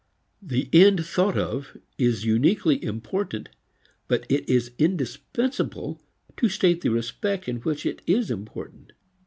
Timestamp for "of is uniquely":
1.37-2.83